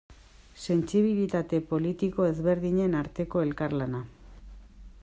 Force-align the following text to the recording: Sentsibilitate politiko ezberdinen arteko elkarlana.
Sentsibilitate 0.67 1.59
politiko 1.73 2.27
ezberdinen 2.31 2.97
arteko 3.03 3.45
elkarlana. 3.51 4.03